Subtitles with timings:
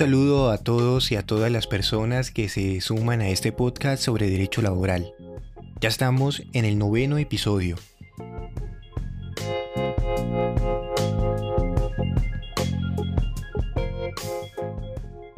[0.00, 4.30] saludo a todos y a todas las personas que se suman a este podcast sobre
[4.30, 5.12] derecho laboral.
[5.78, 7.76] Ya estamos en el noveno episodio.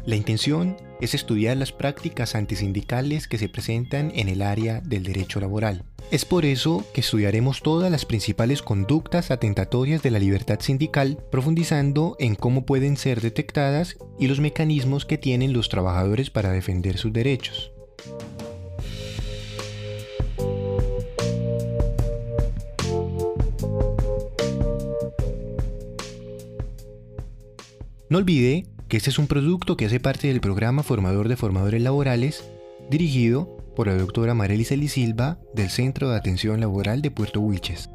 [0.07, 5.41] La intención es estudiar las prácticas antisindicales que se presentan en el área del derecho
[5.41, 5.83] laboral.
[6.13, 12.17] Es por eso que estudiaremos todas las principales conductas atentatorias de la libertad sindical, profundizando
[12.19, 17.15] en cómo pueden ser detectadas y los mecanismos que tienen los trabajadores para defender sus
[17.15, 17.73] derechos.
[28.11, 31.81] No olvide que este es un producto que hace parte del programa Formador de Formadores
[31.81, 32.45] Laborales,
[32.91, 37.91] dirigido por la doctora Marely Silva del Centro de Atención Laboral de Puerto Wilches.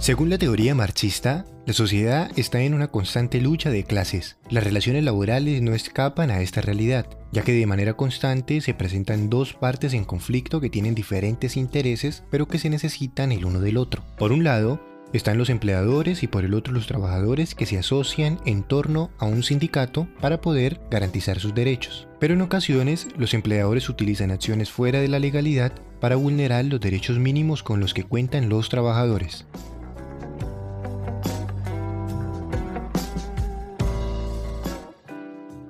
[0.00, 4.38] Según la teoría marxista, la sociedad está en una constante lucha de clases.
[4.48, 9.30] Las relaciones laborales no escapan a esta realidad, ya que de manera constante se presentan
[9.30, 13.76] dos partes en conflicto que tienen diferentes intereses, pero que se necesitan el uno del
[13.76, 14.02] otro.
[14.18, 14.80] Por un lado,
[15.12, 19.26] están los empleadores y por el otro los trabajadores que se asocian en torno a
[19.26, 22.06] un sindicato para poder garantizar sus derechos.
[22.20, 27.18] Pero en ocasiones los empleadores utilizan acciones fuera de la legalidad para vulnerar los derechos
[27.18, 29.46] mínimos con los que cuentan los trabajadores.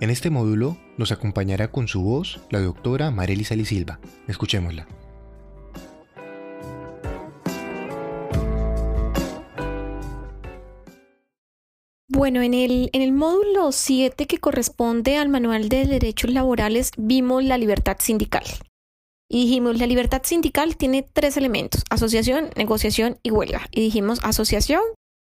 [0.00, 4.00] En este módulo nos acompañará con su voz la doctora Marely Silva.
[4.28, 4.88] Escuchémosla.
[12.08, 17.44] Bueno, en el, en el módulo 7 que corresponde al Manual de Derechos Laborales vimos
[17.44, 18.44] la libertad sindical.
[19.28, 23.68] Y dijimos, la libertad sindical tiene tres elementos, asociación, negociación y huelga.
[23.70, 24.80] Y dijimos, asociación,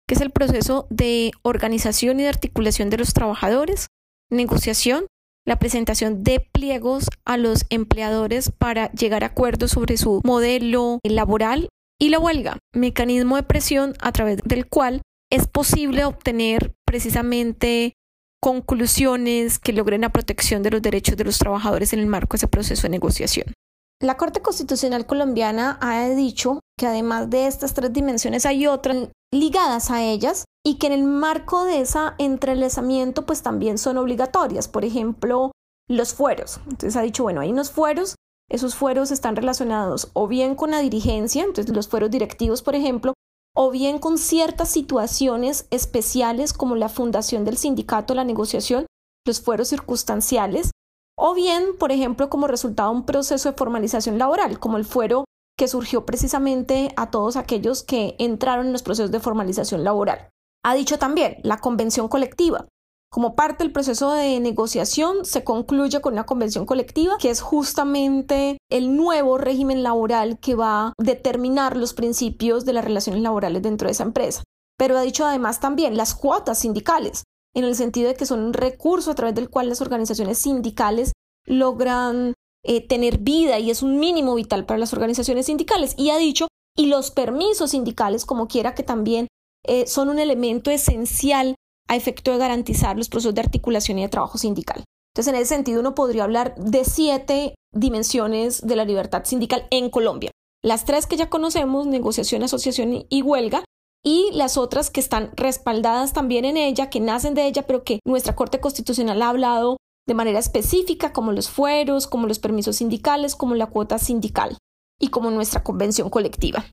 [0.08, 3.88] que es el proceso de organización y de articulación de los trabajadores,
[4.34, 5.08] negociación,
[5.46, 11.70] la presentación de pliegos a los empleadores para llegar a acuerdos sobre su modelo laboral
[12.00, 15.02] y la huelga, mecanismo de presión a través del cual
[15.32, 17.94] es posible obtener precisamente
[18.42, 22.38] conclusiones que logren la protección de los derechos de los trabajadores en el marco de
[22.38, 23.54] ese proceso de negociación.
[24.02, 29.92] La Corte Constitucional colombiana ha dicho que además de estas tres dimensiones hay otras ligadas
[29.92, 34.68] a ellas y que en el marco de ese entrelazamiento pues también son obligatorias.
[34.68, 35.52] Por ejemplo,
[35.90, 36.60] los fueros.
[36.66, 38.16] Entonces ha dicho, bueno, hay unos fueros,
[38.50, 43.14] esos fueros están relacionados o bien con la dirigencia, entonces los fueros directivos, por ejemplo,
[43.56, 48.86] o bien con ciertas situaciones especiales como la fundación del sindicato, la negociación,
[49.26, 50.72] los fueros circunstanciales,
[51.16, 55.26] o bien, por ejemplo, como resultado de un proceso de formalización laboral, como el fuero
[55.58, 60.30] que surgió precisamente a todos aquellos que entraron en los procesos de formalización laboral.
[60.64, 62.68] Ha dicho también la convención colectiva.
[63.12, 68.58] Como parte del proceso de negociación, se concluye con una convención colectiva, que es justamente
[68.72, 73.88] el nuevo régimen laboral que va a determinar los principios de las relaciones laborales dentro
[73.88, 74.44] de esa empresa.
[74.80, 77.24] Pero ha dicho además también las cuotas sindicales,
[77.54, 81.12] en el sentido de que son un recurso a través del cual las organizaciones sindicales
[81.46, 85.94] logran eh, tener vida y es un mínimo vital para las organizaciones sindicales.
[85.98, 89.28] Y ha dicho, y los permisos sindicales, como quiera que también
[89.66, 91.56] eh, son un elemento esencial
[91.88, 94.84] a efecto de garantizar los procesos de articulación y de trabajo sindical.
[95.14, 99.90] Entonces, en ese sentido, uno podría hablar de siete dimensiones de la libertad sindical en
[99.90, 100.32] Colombia.
[100.64, 103.64] Las tres que ya conocemos, negociación, asociación y huelga,
[104.04, 108.00] y las otras que están respaldadas también en ella, que nacen de ella, pero que
[108.06, 113.36] nuestra Corte Constitucional ha hablado de manera específica, como los fueros, como los permisos sindicales,
[113.36, 114.58] como la cuota sindical
[115.00, 116.66] y como nuestra convención colectiva.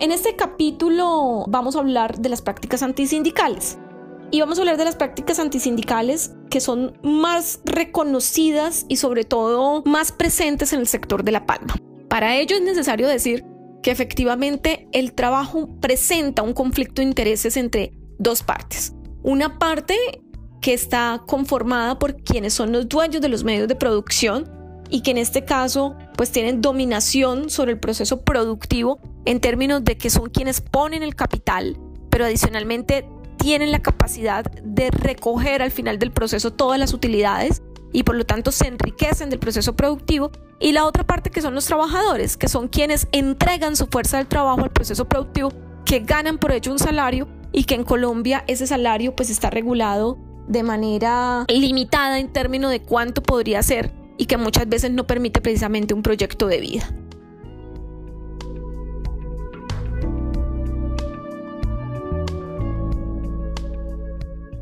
[0.00, 3.78] En este capítulo vamos a hablar de las prácticas antisindicales
[4.30, 9.82] y vamos a hablar de las prácticas antisindicales que son más reconocidas y sobre todo
[9.86, 11.74] más presentes en el sector de la palma.
[12.08, 13.44] Para ello es necesario decir
[13.82, 18.94] que efectivamente el trabajo presenta un conflicto de intereses entre dos partes.
[19.24, 19.96] Una parte
[20.60, 24.57] que está conformada por quienes son los dueños de los medios de producción
[24.90, 29.96] y que en este caso pues tienen dominación sobre el proceso productivo en términos de
[29.96, 31.78] que son quienes ponen el capital,
[32.10, 33.06] pero adicionalmente
[33.36, 37.62] tienen la capacidad de recoger al final del proceso todas las utilidades
[37.92, 40.30] y por lo tanto se enriquecen del proceso productivo.
[40.60, 44.26] Y la otra parte que son los trabajadores, que son quienes entregan su fuerza del
[44.26, 45.52] trabajo al proceso productivo,
[45.84, 50.18] que ganan por ello un salario y que en Colombia ese salario pues está regulado
[50.48, 55.40] de manera limitada en términos de cuánto podría ser y que muchas veces no permite
[55.40, 56.94] precisamente un proyecto de vida.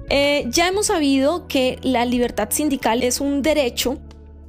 [0.08, 3.98] Eh, ya hemos sabido que la libertad sindical es un derecho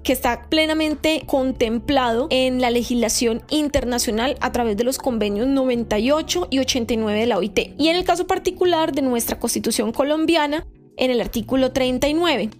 [0.03, 6.59] que está plenamente contemplado en la legislación internacional a través de los convenios 98 y
[6.59, 10.65] 89 de la OIT y en el caso particular de nuestra constitución colombiana
[10.95, 12.51] en el artículo 39.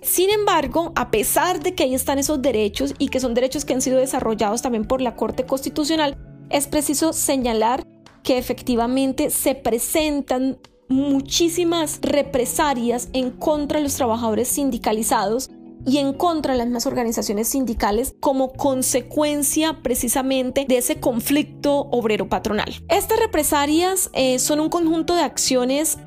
[0.00, 3.74] Sin embargo, a pesar de que ahí están esos derechos y que son derechos que
[3.74, 6.16] han sido desarrollados también por la Corte Constitucional,
[6.50, 7.84] es preciso señalar
[8.22, 10.58] que efectivamente se presentan
[10.88, 15.50] muchísimas represalias en contra de los trabajadores sindicalizados
[15.86, 22.74] y en contra de las mismas organizaciones sindicales como consecuencia precisamente de ese conflicto obrero-patronal.
[22.88, 25.98] Estas represalias eh, son un conjunto de acciones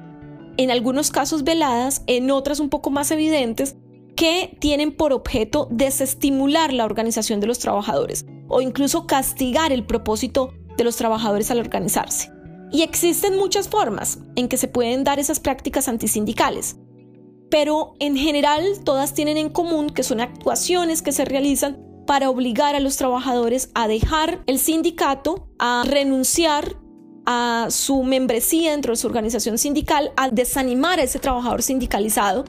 [0.57, 3.75] en algunos casos veladas, en otras un poco más evidentes,
[4.15, 10.53] que tienen por objeto desestimular la organización de los trabajadores o incluso castigar el propósito
[10.77, 12.31] de los trabajadores al organizarse.
[12.71, 16.77] Y existen muchas formas en que se pueden dar esas prácticas antisindicales,
[17.49, 22.75] pero en general todas tienen en común que son actuaciones que se realizan para obligar
[22.75, 26.77] a los trabajadores a dejar el sindicato, a renunciar
[27.25, 32.45] a su membresía dentro de su organización sindical, a desanimar a ese trabajador sindicalizado,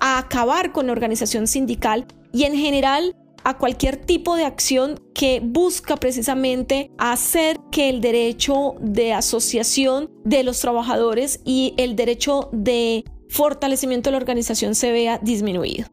[0.00, 3.14] a acabar con la organización sindical y en general
[3.44, 10.42] a cualquier tipo de acción que busca precisamente hacer que el derecho de asociación de
[10.42, 15.86] los trabajadores y el derecho de fortalecimiento de la organización se vea disminuido.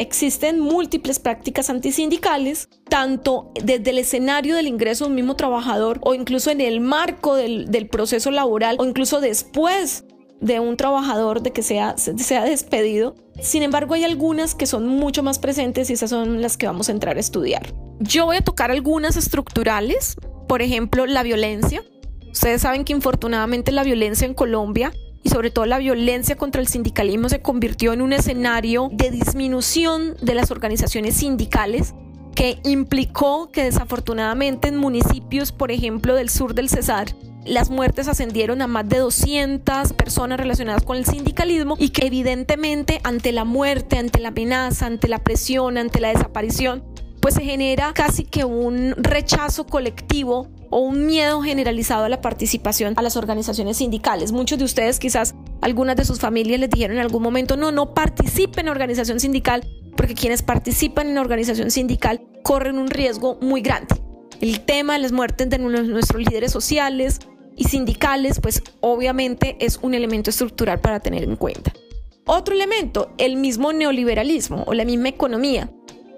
[0.00, 6.14] Existen múltiples prácticas antisindicales, tanto desde el escenario del ingreso de un mismo trabajador o
[6.14, 10.04] incluso en el marco del, proceso laboral o incluso después
[10.40, 15.22] de un trabajador de que sea, sea despedido, sin embargo hay algunas que son mucho
[15.22, 17.74] más presentes y esas son las que vamos a entrar a estudiar.
[17.98, 20.16] Yo voy a tocar algunas estructurales,
[20.48, 21.84] por ejemplo la violencia.
[22.32, 26.68] Ustedes saben que infortunadamente la violencia en Colombia y sobre todo la violencia contra el
[26.68, 31.94] sindicalismo se convirtió en un escenario de disminución de las organizaciones sindicales
[32.34, 37.14] que implicó que desafortunadamente en municipios, por ejemplo, del sur del Cesar,
[37.44, 43.00] las muertes ascendieron a más de 200 personas relacionadas con el sindicalismo y que evidentemente
[43.02, 46.84] ante la muerte, ante la amenaza, ante la presión, ante la desaparición,
[47.20, 52.94] pues se genera casi que un rechazo colectivo o un miedo generalizado a la participación
[52.96, 54.32] a las organizaciones sindicales.
[54.32, 57.92] Muchos de ustedes quizás algunas de sus familias les dijeron en algún momento, no, no
[57.92, 63.94] participen en organización sindical, porque quienes participan en organización sindical corren un riesgo muy grande.
[64.40, 67.18] El tema de las muertes de nuestros líderes sociales
[67.56, 71.74] y sindicales, pues obviamente es un elemento estructural para tener en cuenta.
[72.26, 75.70] Otro elemento, el mismo neoliberalismo o la misma economía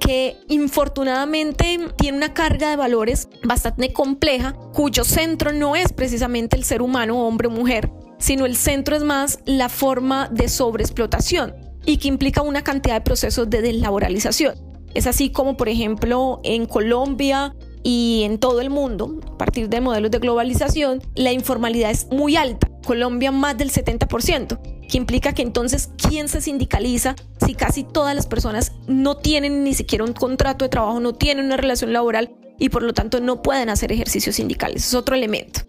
[0.04, 6.64] que infortunadamente tiene una carga de valores bastante compleja, cuyo centro no es precisamente el
[6.64, 11.54] ser humano, hombre o mujer, sino el centro es más la forma de sobreexplotación
[11.86, 14.54] y que implica una cantidad de procesos de deslaboralización.
[14.94, 17.54] Es así como, por ejemplo, en Colombia
[17.84, 22.36] y en todo el mundo, a partir de modelos de globalización, la informalidad es muy
[22.36, 22.68] alta.
[22.84, 28.26] Colombia más del 70% que implica que entonces, ¿quién se sindicaliza si casi todas las
[28.26, 32.68] personas no tienen ni siquiera un contrato de trabajo, no tienen una relación laboral y
[32.68, 34.86] por lo tanto no pueden hacer ejercicios sindicales?
[34.86, 35.62] Es otro elemento.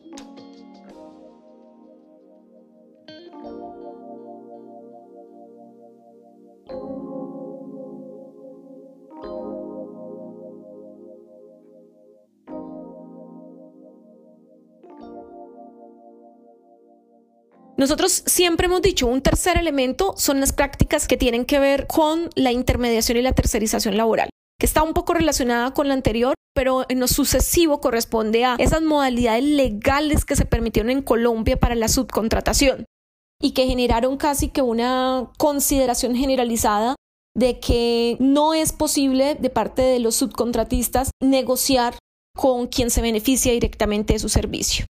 [17.83, 22.29] Nosotros siempre hemos dicho, un tercer elemento son las prácticas que tienen que ver con
[22.33, 26.85] la intermediación y la tercerización laboral que está un poco relacionada con la anterior, pero
[26.87, 31.89] en lo sucesivo corresponde a esas modalidades legales que se permitieron en Colombia para la
[31.89, 32.85] subcontratación
[33.41, 36.95] y que generaron casi que una consideración generalizada
[37.35, 41.97] de que no es posible de parte de los subcontratistas negociar
[42.33, 44.85] con quien se beneficia directamente de su servicio.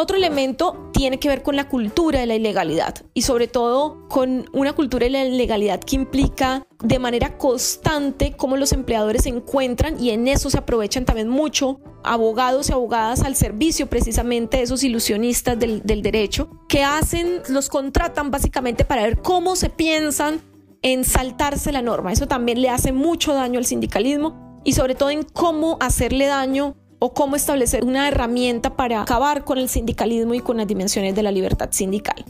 [0.00, 4.48] Otro elemento tiene que ver con la cultura de la ilegalidad y sobre todo con
[4.54, 10.02] una cultura de la ilegalidad que implica de manera constante cómo los empleadores se encuentran
[10.02, 14.82] y en eso se aprovechan también mucho abogados y abogadas al servicio precisamente de esos
[14.84, 20.40] ilusionistas del, derecho que hacen, los contratan básicamente para ver cómo se piensan
[20.80, 22.10] en saltarse la norma.
[22.10, 26.74] Eso también le hace mucho daño al sindicalismo y sobre todo en cómo hacerle daño
[27.00, 31.22] o cómo establecer una herramienta para acabar con el sindicalismo y con las dimensiones de
[31.24, 32.24] la libertad sindical.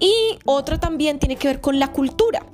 [0.00, 2.44] Y otra también tiene que ver con la cultura.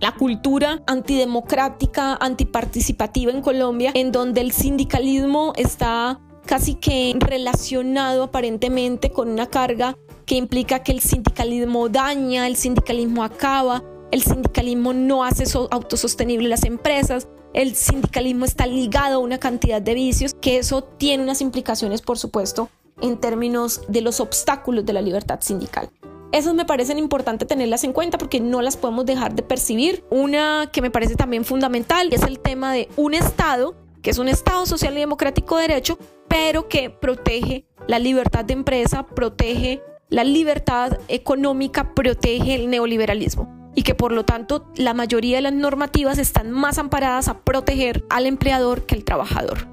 [0.00, 9.10] La cultura antidemocrática, antiparticipativa en Colombia, en donde el sindicalismo está casi que relacionado aparentemente
[9.10, 15.24] con una carga que implica que el sindicalismo daña, el sindicalismo acaba, el sindicalismo no
[15.24, 20.82] hace autosostenible las empresas, el sindicalismo está ligado a una cantidad de vicios, que eso
[20.82, 22.68] tiene unas implicaciones, por supuesto,
[23.00, 25.90] en términos de los obstáculos de la libertad sindical.
[26.30, 30.04] Esas me parecen importantes tenerlas en cuenta porque no las podemos dejar de percibir.
[30.10, 34.28] Una que me parece también fundamental es el tema de un Estado, que es un
[34.28, 35.98] Estado social y democrático de derecho,
[36.28, 43.82] pero que protege la libertad de empresa, protege la libertad económica, protege el neoliberalismo y
[43.82, 48.26] que por lo tanto la mayoría de las normativas están más amparadas a proteger al
[48.26, 49.68] empleador que al trabajador.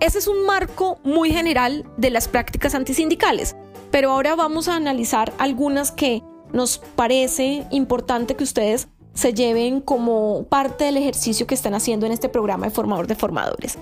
[0.00, 3.56] Ese es un marco muy general de las prácticas antisindicales,
[3.90, 10.44] pero ahora vamos a analizar algunas que nos parece importante que ustedes se lleven como
[10.44, 13.76] parte del ejercicio que están haciendo en este programa de formador de formadores.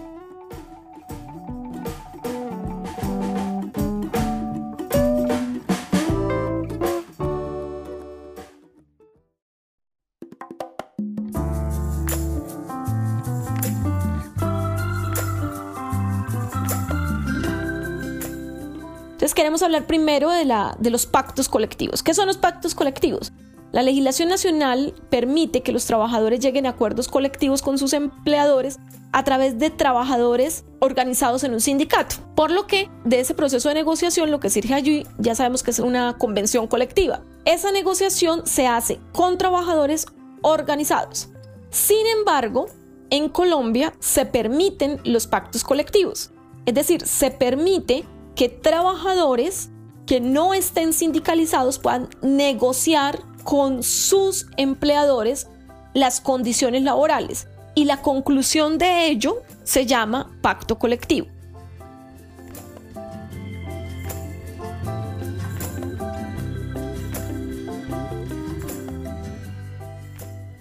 [19.35, 22.03] Queremos hablar primero de, la, de los pactos colectivos.
[22.03, 23.33] ¿Qué son los pactos colectivos?
[23.73, 28.79] La legislación nacional permite que los trabajadores lleguen a acuerdos colectivos con sus empleadores
[29.13, 32.17] a través de trabajadores organizados en un sindicato.
[32.35, 35.73] Por lo que de ese proceso de negociación lo que surge allí ya sabemos que
[35.73, 37.23] es una convención colectiva.
[37.45, 40.07] Esa negociación se hace con trabajadores
[40.43, 41.29] organizados.
[41.71, 42.67] Sin embargo,
[43.11, 46.31] en Colombia se permiten los pactos colectivos.
[46.67, 48.05] Es decir, se permite
[48.37, 49.71] que trabajadores
[50.07, 55.49] que no estén sindicalizados puedan negociar con sus empleadores
[55.95, 57.49] las condiciones laborales.
[57.75, 61.27] Y la conclusión de ello se llama pacto colectivo.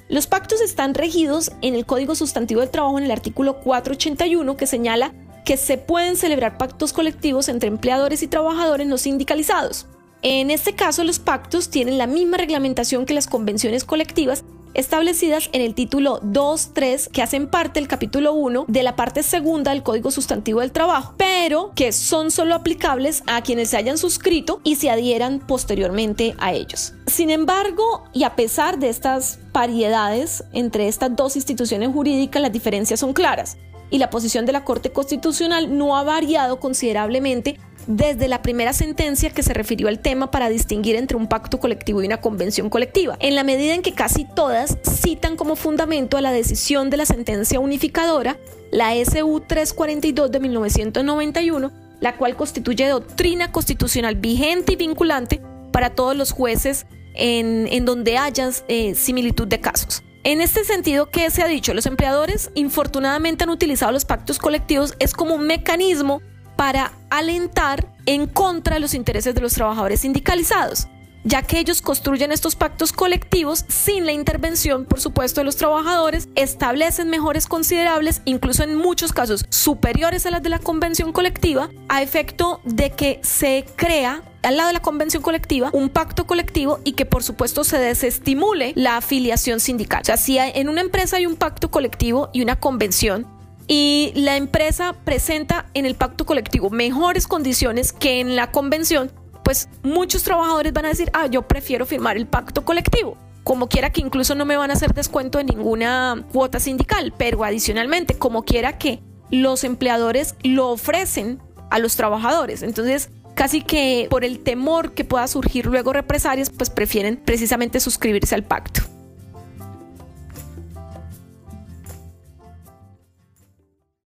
[0.08, 4.66] Los pactos están regidos en el Código Sustantivo del Trabajo en el artículo 481 que
[4.66, 5.14] señala
[5.46, 9.86] que se pueden celebrar pactos colectivos entre empleadores y trabajadores no sindicalizados.
[10.22, 15.62] En este caso, los pactos tienen la misma reglamentación que las convenciones colectivas establecidas en
[15.62, 19.84] el título 2, 3, que hacen parte del capítulo 1 de la parte segunda del
[19.84, 24.76] Código Sustantivo del Trabajo, pero que son solo aplicables a quienes se hayan suscrito y
[24.76, 26.94] se adhieran posteriormente a ellos.
[27.08, 33.00] Sin embargo, y a pesar de estas variedades entre estas dos instituciones jurídicas, las diferencias
[33.00, 33.58] son claras
[33.90, 39.30] y la posición de la Corte Constitucional no ha variado considerablemente desde la primera sentencia
[39.30, 43.18] que se refirió al tema para distinguir entre un pacto colectivo y una convención colectiva,
[43.20, 47.06] en la medida en que casi todas citan como fundamento a la decisión de la
[47.06, 48.38] sentencia unificadora,
[48.72, 56.16] la SU 342 de 1991, la cual constituye doctrina constitucional vigente y vinculante para todos
[56.16, 60.04] los jueces en, donde haya eh, similitud de casos.
[60.26, 61.76] En este sentido, ¿qué se ha dicho?
[61.76, 66.20] Los empleadores infortunadamente han utilizado los pactos colectivos es como un mecanismo
[66.56, 70.88] para alentar en contra de los intereses de los trabajadores sindicalizados,
[71.26, 76.28] ya que ellos construyen estos pactos colectivos sin la intervención, por supuesto, de los trabajadores,
[76.34, 82.02] establecen mejores considerables, incluso en muchos casos superiores a las de la convención colectiva, a
[82.02, 86.94] efecto de que se crea al lado de la convención colectiva un pacto colectivo y
[86.94, 90.02] que por supuesto se desestimule la afiliación sindical.
[90.02, 93.28] O sea, si en una empresa hay un pacto colectivo y una convención,
[93.68, 99.12] y la empresa presenta en el pacto colectivo mejores condiciones que en la convención,
[99.44, 103.18] pues muchos trabajadores van a decir, ah, yo prefiero firmar el pacto colectivo.
[103.44, 107.44] Como quiera que incluso no me van a hacer descuento de ninguna cuota sindical, pero
[107.44, 112.64] adicionalmente, como quiera que los empleadores lo ofrecen a los trabajadores.
[112.64, 118.34] Entonces, casi que por el temor que pueda surgir luego represalias, pues prefieren precisamente suscribirse
[118.34, 118.82] al pacto.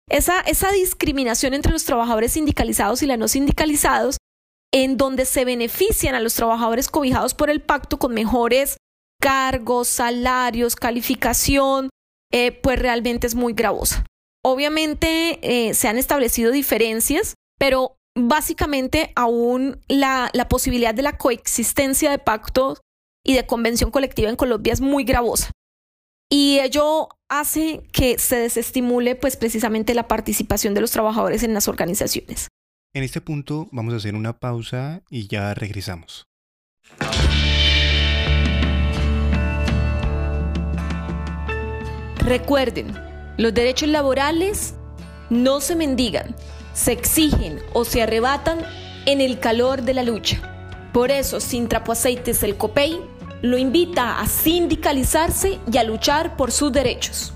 [0.09, 4.17] esa, esa discriminación entre los trabajadores sindicalizados y los no sindicalizados,
[4.71, 8.77] en donde se benefician a los trabajadores cobijados por el pacto con mejores
[9.21, 11.89] cargos, salarios, calificación,
[12.31, 14.05] eh, pues realmente es muy gravosa.
[14.43, 22.11] Obviamente eh, se han establecido diferencias, pero básicamente aún la, la posibilidad de la coexistencia
[22.11, 22.81] de pactos
[23.25, 25.51] y de convención colectiva en Colombia es muy gravosa.
[26.31, 31.67] Y ello hace que se desestimule pues precisamente la participación de los trabajadores en las
[31.67, 32.49] organizaciones.
[32.93, 36.27] En este punto vamos a hacer una pausa y ya regresamos.
[42.17, 42.93] Recuerden,
[43.37, 44.75] los derechos laborales
[45.29, 46.35] no se mendigan,
[46.73, 48.59] se exigen o se arrebatan
[49.05, 50.41] en el calor de la lucha.
[50.93, 52.99] Por eso, sin trapo aceites el COPEI
[53.41, 57.33] lo invita a sindicalizarse y a luchar por sus derechos.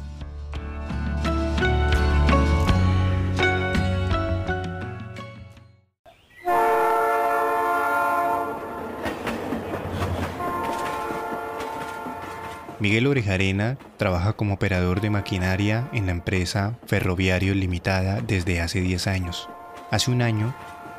[12.84, 19.08] Miguel Orejarena trabaja como operador de maquinaria en la empresa Ferroviario Limitada desde hace 10
[19.08, 19.48] años.
[19.90, 20.54] Hace un año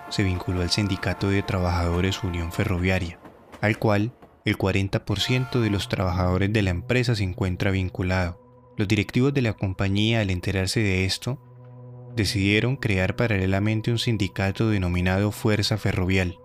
[0.08, 3.18] se vinculó al Sindicato de Trabajadores Unión Ferroviaria,
[3.60, 4.14] al cual
[4.46, 8.40] el 40% de los trabajadores de la empresa se encuentra vinculado.
[8.78, 11.38] Los directivos de la compañía, al enterarse de esto,
[12.16, 16.38] decidieron crear paralelamente un sindicato denominado Fuerza Ferrovial,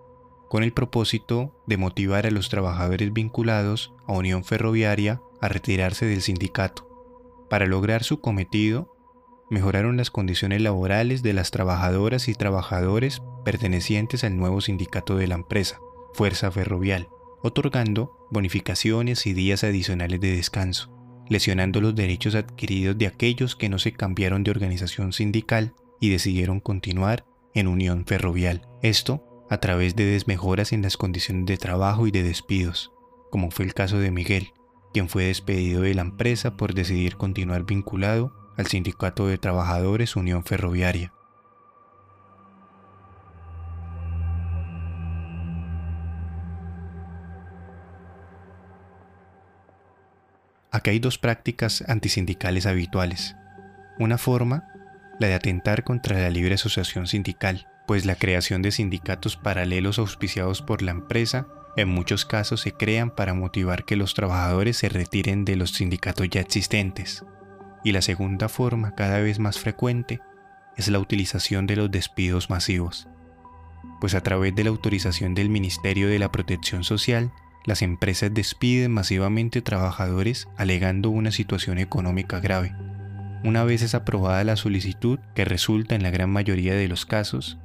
[0.49, 6.21] con el propósito de motivar a los trabajadores vinculados a Unión Ferroviaria a retirarse del
[6.21, 6.87] sindicato.
[7.49, 8.95] Para lograr su cometido,
[9.49, 15.35] mejoraron las condiciones laborales de las trabajadoras y trabajadores pertenecientes al nuevo sindicato de la
[15.35, 15.79] empresa,
[16.13, 17.09] Fuerza Ferrovial,
[17.41, 20.91] otorgando bonificaciones y días adicionales de descanso,
[21.27, 26.59] lesionando los derechos adquiridos de aquellos que no se cambiaron de organización sindical y decidieron
[26.59, 28.67] continuar en Unión Ferrovial.
[28.81, 32.91] Esto a través de desmejoras en las condiciones de trabajo y de despidos,
[33.31, 34.53] como fue el caso de Miguel,
[34.93, 40.43] quien fue despedido de la empresa por decidir continuar vinculado al Sindicato de Trabajadores Unión
[40.43, 41.13] Ferroviaria.
[50.71, 53.35] Aquí hay dos prácticas antisindicales habituales.
[53.97, 54.65] Una forma,
[55.19, 60.61] la de atentar contra la libre asociación sindical, pues la creación de sindicatos paralelos auspiciados
[60.61, 65.45] por la empresa en muchos casos se crean para motivar que los trabajadores se retiren
[65.45, 67.23] de los sindicatos ya existentes.
[67.83, 70.19] Y la segunda forma, cada vez más frecuente,
[70.75, 73.07] es la utilización de los despidos masivos.
[74.01, 77.31] Pues a través de la autorización del Ministerio de la Protección Social,
[77.65, 82.75] las empresas despiden masivamente trabajadores alegando una situación económica grave.
[83.43, 87.57] Una vez es aprobada la solicitud, que resulta en la gran mayoría de los casos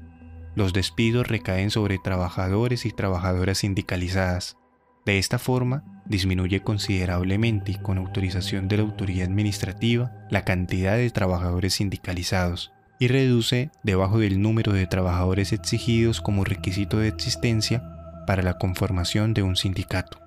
[0.55, 4.57] los despidos recaen sobre trabajadores y trabajadoras sindicalizadas.
[5.05, 11.75] De esta forma, disminuye considerablemente con autorización de la autoridad administrativa la cantidad de trabajadores
[11.75, 17.83] sindicalizados y reduce debajo del número de trabajadores exigidos como requisito de existencia
[18.27, 20.24] para la conformación de un sindicato.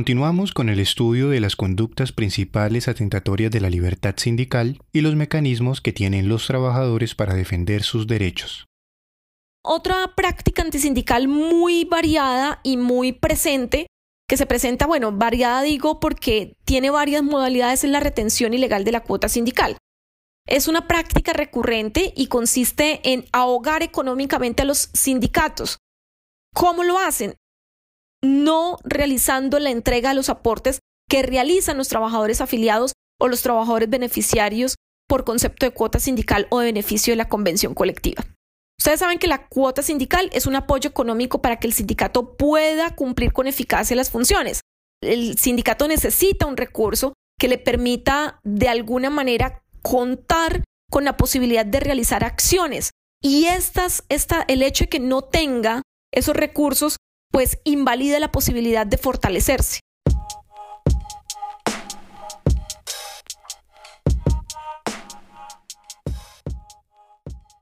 [0.00, 5.14] Continuamos con el estudio de las conductas principales atentatorias de la libertad sindical y los
[5.14, 8.64] mecanismos que tienen los trabajadores para defender sus derechos.
[9.62, 13.88] Otra práctica antisindical muy variada y muy presente,
[14.26, 18.92] que se presenta, bueno, variada digo porque tiene varias modalidades en la retención ilegal de
[18.92, 19.76] la cuota sindical.
[20.46, 25.76] Es una práctica recurrente y consiste en ahogar económicamente a los sindicatos.
[26.54, 27.34] ¿Cómo lo hacen?
[28.22, 33.90] No realizando la entrega de los aportes que realizan los trabajadores afiliados o los trabajadores
[33.90, 34.76] beneficiarios
[35.08, 38.24] por concepto de cuota sindical o de beneficio de la convención colectiva.
[38.78, 42.94] Ustedes saben que la cuota sindical es un apoyo económico para que el sindicato pueda
[42.94, 44.62] cumplir con eficacia las funciones.
[45.02, 51.66] El sindicato necesita un recurso que le permita de alguna manera contar con la posibilidad
[51.66, 52.90] de realizar acciones.
[53.22, 56.96] Y estas, esta, el hecho de que no tenga esos recursos
[57.30, 59.80] pues invalida la posibilidad de fortalecerse.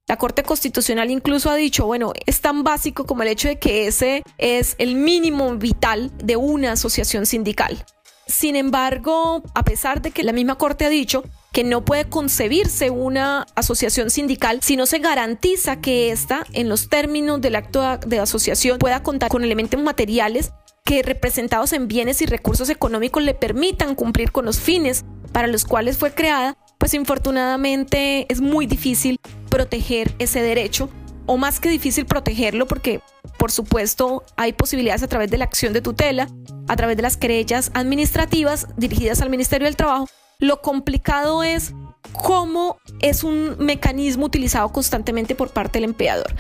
[0.09, 3.87] La Corte Constitucional incluso ha dicho, bueno, es tan básico como el hecho de que
[3.87, 7.85] ese es el mínimo vital de una asociación sindical.
[8.29, 12.91] Sin embargo, a pesar de que la misma Corte ha dicho que no puede concebirse
[12.91, 18.21] una asociación sindical si no se garantiza que ésta, en los términos del acto de
[18.21, 20.53] asociación, pueda contar con elementos materiales
[20.85, 25.65] que representados en bienes y recursos económicos le permitan cumplir con los fines para los
[25.65, 30.91] cuales fue creada, pues infortunadamente es muy difícil proteger ese derecho,
[31.29, 33.01] o más que difícil protegerlo porque
[33.37, 36.29] por supuesto hay posibilidades a través de la acción de tutela,
[36.67, 40.09] a través de las querellas administrativas dirigidas al Ministerio del Trabajo.
[40.41, 41.75] Lo complicado es
[42.13, 46.35] cómo es un mecanismo utilizado constantemente por parte del empleador.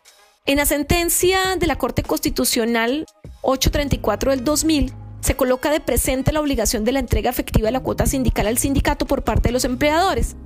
[0.46, 3.04] En la sentencia de la Corte Constitucional
[3.42, 7.80] 834 del 2000, se coloca de presente la obligación de la entrega efectiva de la
[7.80, 10.36] cuota sindical al sindicato por parte de los empleadores,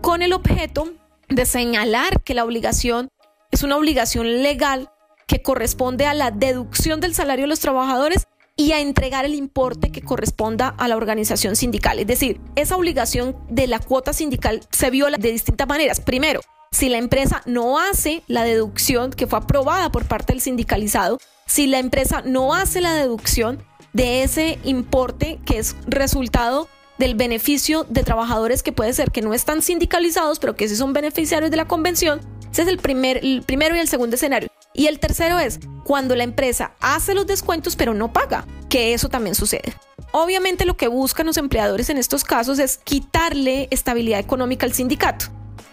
[0.00, 0.92] con el objeto
[1.28, 3.08] de señalar que la obligación
[3.52, 4.90] es una obligación legal
[5.28, 9.92] que corresponde a la deducción del salario de los trabajadores y a entregar el importe
[9.92, 11.98] que corresponda a la organización sindical.
[11.98, 16.00] Es decir, esa obligación de la cuota sindical se viola de distintas maneras.
[16.00, 21.18] Primero, si la empresa no hace la deducción que fue aprobada por parte del sindicalizado,
[21.46, 23.62] si la empresa no hace la deducción
[23.92, 26.68] de ese importe que es resultado
[27.02, 30.92] del beneficio de trabajadores que puede ser que no están sindicalizados, pero que sí son
[30.92, 32.20] beneficiarios de la convención.
[32.52, 34.48] Ese es el, primer, el primero y el segundo escenario.
[34.72, 39.08] Y el tercero es cuando la empresa hace los descuentos pero no paga, que eso
[39.08, 39.74] también sucede.
[40.12, 45.26] Obviamente lo que buscan los empleadores en estos casos es quitarle estabilidad económica al sindicato,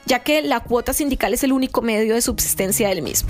[0.08, 3.30] ya que la cuota sindical es el único medio de subsistencia del mismo.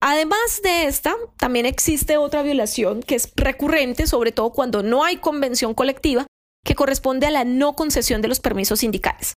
[0.00, 5.16] Además de esta, también existe otra violación que es recurrente, sobre todo cuando no hay
[5.16, 6.24] convención colectiva,
[6.64, 9.34] que corresponde a la no concesión de los permisos sindicales.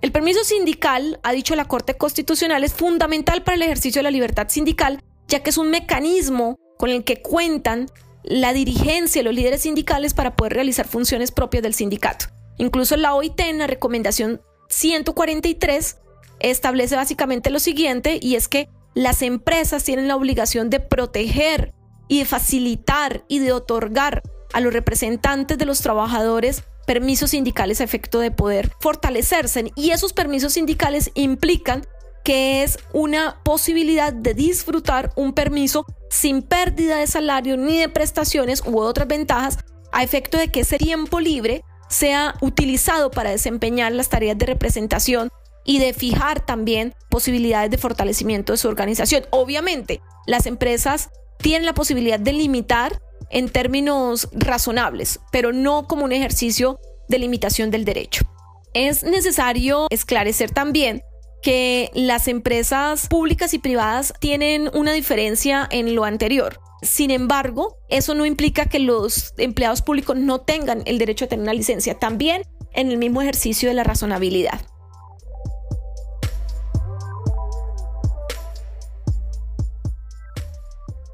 [0.00, 4.10] El permiso sindical, ha dicho la Corte Constitucional, es fundamental para el ejercicio de la
[4.10, 7.90] libertad sindical, ya que es un mecanismo con el que cuentan
[8.28, 12.26] la dirigencia los líderes sindicales para poder realizar funciones propias del sindicato.
[12.58, 15.96] Incluso la OIT en la recomendación 143
[16.40, 21.72] establece básicamente lo siguiente y es que las empresas tienen la obligación de proteger
[22.06, 27.84] y de facilitar y de otorgar a los representantes de los trabajadores permisos sindicales a
[27.84, 31.86] efecto de poder fortalecerse y esos permisos sindicales implican
[32.28, 38.62] que es una posibilidad de disfrutar un permiso sin pérdida de salario ni de prestaciones
[38.66, 39.56] u otras ventajas
[39.92, 45.30] a efecto de que ese tiempo libre sea utilizado para desempeñar las tareas de representación
[45.64, 49.24] y de fijar también posibilidades de fortalecimiento de su organización.
[49.30, 56.12] Obviamente, las empresas tienen la posibilidad de limitar en términos razonables, pero no como un
[56.12, 58.26] ejercicio de limitación del derecho.
[58.74, 61.00] Es necesario esclarecer también
[61.42, 66.60] que las empresas públicas y privadas tienen una diferencia en lo anterior.
[66.82, 71.42] Sin embargo, eso no implica que los empleados públicos no tengan el derecho a tener
[71.42, 74.60] una licencia, también en el mismo ejercicio de la razonabilidad.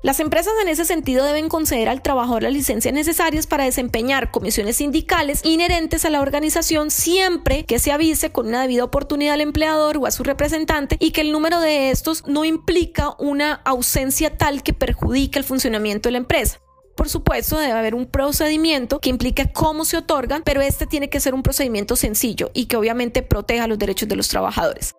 [0.05, 4.77] Las empresas en ese sentido deben conceder al trabajador las licencias necesarias para desempeñar comisiones
[4.77, 9.97] sindicales inherentes a la organización siempre que se avise con una debida oportunidad al empleador
[9.97, 14.63] o a su representante y que el número de estos no implica una ausencia tal
[14.63, 16.61] que perjudique el funcionamiento de la empresa.
[16.95, 21.19] Por supuesto, debe haber un procedimiento que implique cómo se otorgan, pero este tiene que
[21.19, 24.95] ser un procedimiento sencillo y que obviamente proteja los derechos de los trabajadores.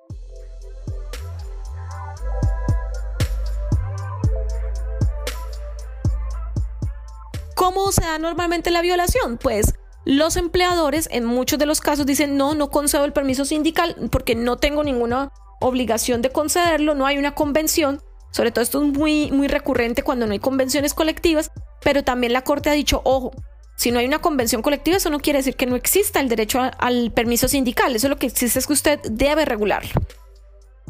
[7.55, 9.37] ¿Cómo se da normalmente la violación?
[9.37, 13.95] Pues los empleadores en muchos de los casos dicen no, no concedo el permiso sindical
[14.11, 18.01] porque no tengo ninguna obligación de concederlo, no hay una convención.
[18.31, 21.49] Sobre todo esto es muy, muy recurrente cuando no hay convenciones colectivas,
[21.81, 23.31] pero también la Corte ha dicho, ojo,
[23.77, 26.59] si no hay una convención colectiva, eso no quiere decir que no exista el derecho
[26.77, 27.95] al permiso sindical.
[27.95, 29.91] Eso lo que existe es que usted debe regularlo.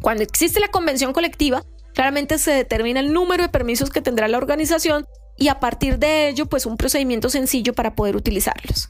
[0.02, 4.38] Cuando existe la convención colectiva, claramente se determina el número de permisos que tendrá la
[4.38, 5.06] organización
[5.38, 8.90] y a partir de ello pues un procedimiento sencillo para poder utilizarlos.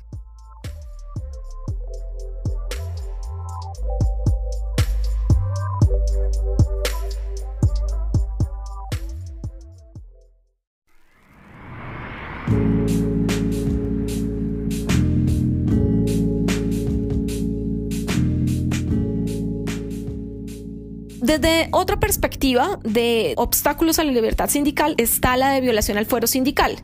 [21.25, 26.27] Desde otra perspectiva de obstáculos a la libertad sindical está la de violación al fuero
[26.27, 26.75] sindical.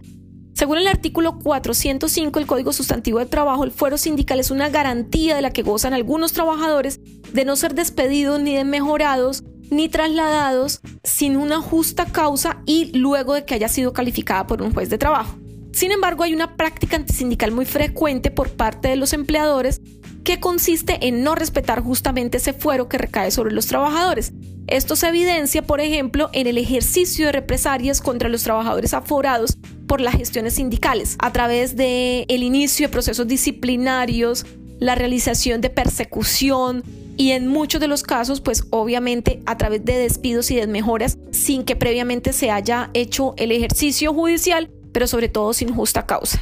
[0.56, 5.36] Según el artículo 405 del Código Sustantivo de Trabajo, el fuero sindical es una garantía
[5.36, 7.00] de la que gozan algunos trabajadores
[7.32, 13.36] de no ser despedidos ni de mejorados ni trasladados sin una justa causa y luego
[13.36, 15.38] de que haya sido calificada por un juez de trabajo.
[15.72, 19.82] Sin embargo, hay una práctica antisindical muy frecuente por parte de los empleadores
[20.24, 24.34] que consiste en no respetar justamente ese fuero que recae sobre los trabajadores.
[24.68, 29.58] Esto se evidencia, por ejemplo, en el ejercicio de represalias contra los trabajadores aforados
[29.88, 34.46] por las gestiones sindicales, a través de inicio de procesos disciplinarios,
[34.80, 36.84] la realización de persecución
[37.18, 41.64] y en muchos de los casos, pues obviamente a través de despidos y desmejoras sin
[41.64, 46.42] que previamente se haya hecho el ejercicio judicial, pero sobre todo sin justa causa.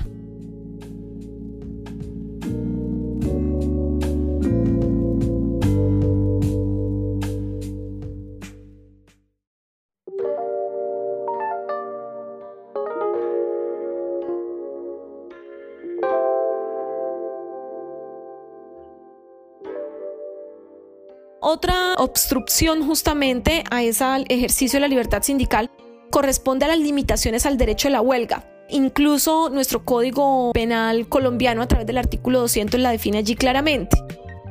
[21.51, 25.71] Otra obstrucción justamente a ese ejercicio de la libertad sindical
[26.11, 28.45] corresponde a las limitaciones al derecho a la huelga.
[28.69, 33.97] Incluso nuestro Código Penal colombiano a través del artículo 200 la define allí claramente.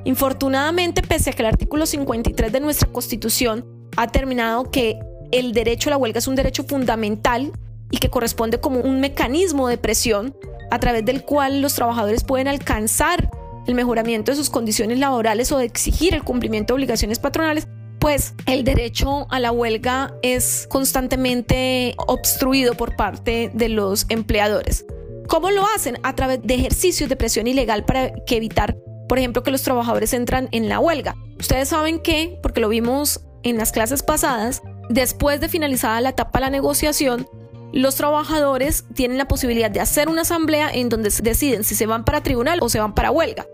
[0.07, 3.65] Infortunadamente, pese a que el artículo 53 de nuestra Constitución
[3.97, 4.99] ha determinado que
[5.31, 7.53] el derecho a la huelga es un derecho fundamental
[7.93, 10.35] y que corresponde como un mecanismo de presión
[10.73, 13.31] a través del cual los trabajadores pueden alcanzar
[13.69, 17.69] el mejoramiento de sus condiciones laborales o de exigir el cumplimiento de obligaciones patronales,
[18.01, 24.87] pues el derecho a la huelga es constantemente obstruido por parte de los empleadores.
[25.27, 25.99] ¿Cómo lo hacen?
[26.03, 28.77] A través de ejercicios de presión ilegal para que evitar,
[29.09, 31.17] por ejemplo, que los trabajadores entran en la huelga.
[31.39, 36.39] Ustedes saben que, porque lo vimos en las clases pasadas, después de finalizada la etapa
[36.39, 37.29] de la negociación,
[37.73, 42.05] los trabajadores tienen la posibilidad de hacer una asamblea en donde deciden si se van
[42.05, 43.47] para tribunal o se van para huelga.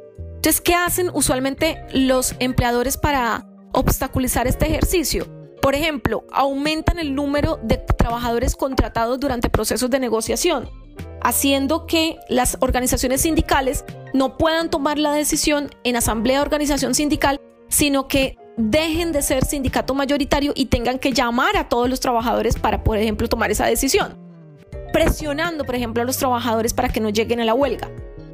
[0.44, 5.26] Entonces, ¿qué hacen usualmente los empleadores para obstaculizar este ejercicio?
[5.62, 10.68] Por ejemplo, aumentan el número de trabajadores contratados durante procesos de negociación,
[11.22, 17.40] haciendo que las organizaciones sindicales no puedan tomar la decisión en asamblea de organización sindical,
[17.70, 22.59] sino que dejen de ser sindicato mayoritario y tengan que llamar a todos los trabajadores
[22.59, 24.18] para, por ejemplo, tomar esa decisión.
[24.92, 27.88] Presionando, por ejemplo, a los trabajadores para que no lleguen a la huelga.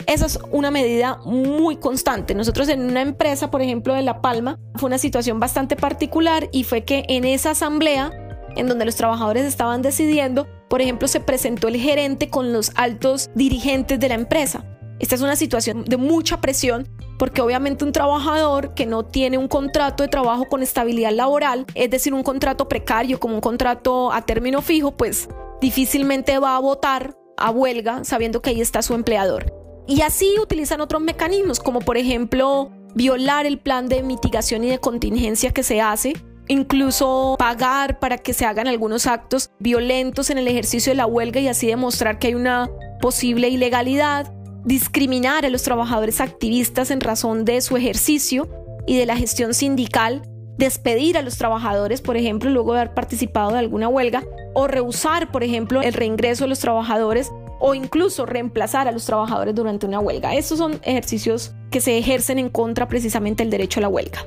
[0.06, 2.34] Esa es una medida muy constante.
[2.34, 6.64] Nosotros en una empresa, por ejemplo, de La Palma, fue una situación bastante particular y
[6.64, 8.10] fue que en esa asamblea,
[8.56, 13.30] en donde los trabajadores estaban decidiendo, por ejemplo, se presentó el gerente con los altos
[13.34, 14.64] dirigentes de la empresa.
[14.98, 16.86] Esta es una situación de mucha presión
[17.18, 21.90] porque obviamente un trabajador que no tiene un contrato de trabajo con estabilidad laboral, es
[21.90, 25.28] decir, un contrato precario como un contrato a término fijo, pues
[25.60, 29.60] difícilmente va a votar a huelga sabiendo que ahí está su empleador.
[29.90, 34.79] Y así utilizan otros mecanismos, como por ejemplo violar el plan de mitigación y de
[34.79, 36.12] contingencia que se hace,
[36.46, 41.40] incluso pagar para que se hagan algunos actos violentos en el ejercicio de la huelga
[41.40, 44.33] y así demostrar que hay una posible ilegalidad,
[44.64, 48.48] discriminar a los trabajadores activistas en razón de su ejercicio
[48.87, 50.22] y de la gestión sindical,
[50.57, 54.22] despedir a los trabajadores, por ejemplo, luego de haber participado de alguna huelga,
[54.55, 59.55] o rehusar, por ejemplo, el reingreso de los trabajadores o incluso reemplazar a los trabajadores
[59.55, 60.35] durante una huelga.
[60.35, 64.25] Estos son ejercicios que se ejercen en contra precisamente del derecho a la huelga.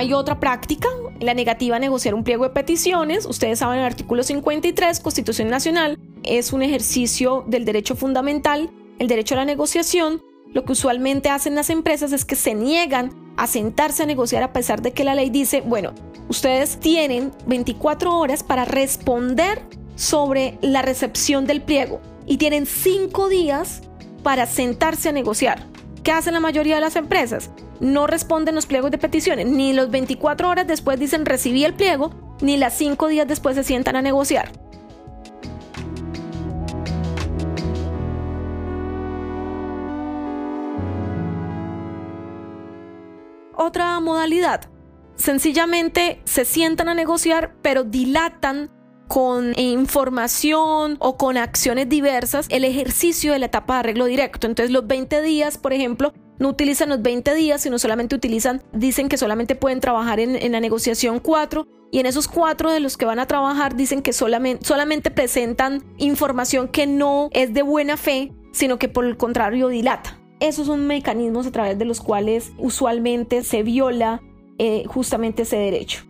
[0.00, 0.88] Hay otra práctica,
[1.20, 3.26] la negativa a negociar un pliego de peticiones.
[3.26, 9.34] Ustedes saben, el artículo 53, Constitución Nacional, es un ejercicio del derecho fundamental, el derecho
[9.34, 10.22] a la negociación.
[10.54, 14.54] Lo que usualmente hacen las empresas es que se niegan a sentarse a negociar a
[14.54, 15.92] pesar de que la ley dice, bueno,
[16.30, 19.60] ustedes tienen 24 horas para responder
[19.96, 23.82] sobre la recepción del pliego y tienen 5 días
[24.22, 25.66] para sentarse a negociar.
[26.02, 27.50] ¿Qué hacen la mayoría de las empresas?
[27.80, 29.46] no responden los pliegos de peticiones.
[29.46, 33.64] Ni los 24 horas después dicen recibí el pliego, ni las 5 días después se
[33.64, 34.52] sientan a negociar.
[43.56, 44.70] Otra modalidad.
[45.16, 48.70] Sencillamente se sientan a negociar, pero dilatan
[49.10, 54.46] con información o con acciones diversas el ejercicio de la etapa de arreglo directo.
[54.46, 59.08] Entonces los 20 días, por ejemplo, no utilizan los 20 días, sino solamente utilizan, dicen
[59.08, 63.04] que solamente pueden trabajar en, la negociación 4 y en esos cuatro de los que
[63.04, 68.32] van a trabajar dicen que solamente, solamente presentan información que no es de buena fe
[68.52, 70.20] sino que por el contrario dilata.
[70.38, 74.22] Esos son mecanismos a través de los cuales usualmente se viola
[74.58, 76.09] eh, justamente ese derecho.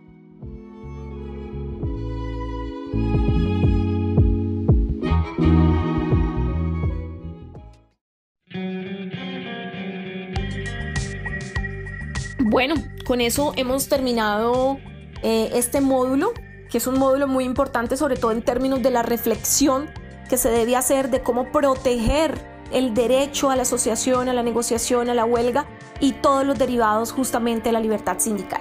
[12.51, 14.77] Bueno, con eso hemos terminado
[15.23, 16.33] eh, este módulo,
[16.69, 19.89] que es un módulo muy importante, sobre todo en términos de la reflexión
[20.27, 22.37] que se debe hacer de cómo proteger
[22.73, 25.65] el derecho a la asociación, a la negociación, a la huelga
[26.01, 28.59] y todos los derivados justamente de la libertad sindical.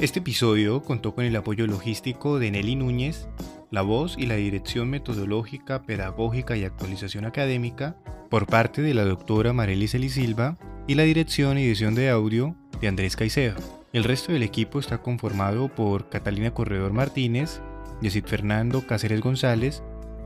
[0.00, 3.28] Este episodio contó con el apoyo logístico de Nelly Núñez,
[3.70, 7.98] la voz y la dirección metodológica, pedagógica y actualización académica
[8.30, 12.88] por parte de la doctora Marelis Silva y la dirección y edición de audio de
[12.88, 13.56] Andrés Caicedo.
[13.92, 17.60] El resto del equipo está conformado por Catalina Corredor Martínez,
[18.00, 19.82] Yesid Fernando Cáceres González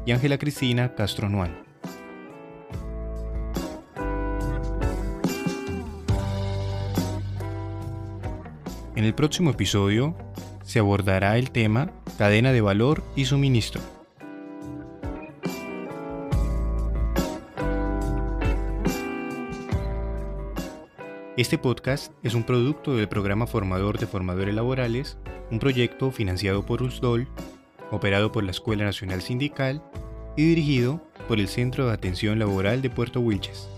[0.06, 1.63] y Ángela Cristina Castro Nuán.
[9.04, 10.16] En el próximo episodio
[10.62, 13.82] se abordará el tema cadena de valor y suministro.
[21.36, 25.18] Este podcast es un producto del programa Formador de Formadores Laborales,
[25.50, 27.28] un proyecto financiado por USDOL,
[27.90, 29.82] operado por la Escuela Nacional Sindical
[30.34, 33.68] y dirigido por el Centro de Atención Laboral de Puerto Wilches.